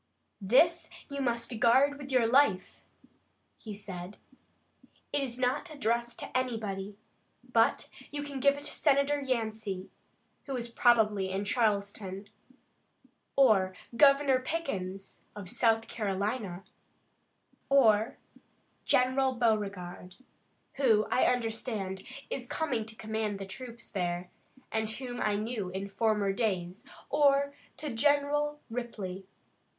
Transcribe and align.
"This 0.41 0.89
you 1.09 1.21
must 1.21 1.59
guard 1.59 1.99
with 1.99 2.11
your 2.11 2.25
life," 2.25 2.81
he 3.59 3.75
said. 3.75 4.17
"It 5.13 5.21
is 5.21 5.37
not 5.37 5.71
addressed 5.71 6.17
to 6.21 6.35
anybody, 6.35 6.97
but 7.43 7.87
you 8.11 8.23
can 8.23 8.39
give 8.39 8.57
it 8.57 8.63
to 8.63 8.73
Senator 8.73 9.21
Yancey, 9.21 9.91
who 10.47 10.55
is 10.57 10.69
probably 10.69 11.29
in 11.29 11.45
Charleston, 11.45 12.29
or 13.35 13.75
Governor 13.95 14.39
Pickens, 14.39 15.21
of 15.35 15.51
South 15.51 15.87
Carolina, 15.87 16.63
or 17.69 18.17
General 18.85 19.33
Beauregard, 19.33 20.15
who, 20.77 21.05
I 21.11 21.25
understand, 21.25 22.01
is 22.31 22.47
coming 22.47 22.87
to 22.87 22.95
command 22.95 23.37
the 23.37 23.45
troops 23.45 23.91
there, 23.91 24.31
and 24.71 24.89
whom 24.89 25.21
I 25.21 25.35
knew 25.35 25.69
in 25.69 25.87
former 25.89 26.33
days, 26.33 26.83
or 27.11 27.53
to 27.77 27.93
General 27.93 28.59
Ripley. 28.67 29.27